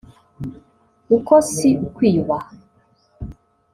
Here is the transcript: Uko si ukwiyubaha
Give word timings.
Uko 1.17 1.33
si 1.51 1.69
ukwiyubaha 1.85 2.51